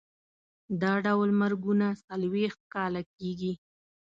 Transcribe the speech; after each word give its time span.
دا 0.81 0.93
ډول 1.05 1.29
مرګونه 1.41 1.87
څلوېښت 2.05 2.61
کاله 2.73 3.01
کېږي. 3.17 3.53